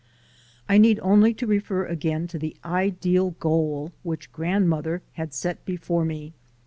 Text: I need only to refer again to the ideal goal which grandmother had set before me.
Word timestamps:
I 0.67 0.79
need 0.79 0.99
only 1.03 1.31
to 1.35 1.45
refer 1.45 1.85
again 1.85 2.25
to 2.29 2.39
the 2.39 2.57
ideal 2.65 3.35
goal 3.39 3.91
which 4.01 4.31
grandmother 4.31 5.03
had 5.13 5.31
set 5.31 5.63
before 5.63 6.05
me. 6.05 6.33